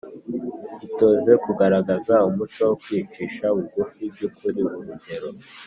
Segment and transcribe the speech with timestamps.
[0.87, 5.29] Itoze kugaragaza umuco wo kwicisha bugufi by ukuri urugero